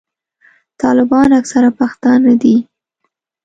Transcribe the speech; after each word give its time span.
طالبان 0.81 1.29
اکثره 1.39 1.69
پښتانه 1.79 2.33
دي. 2.41 2.55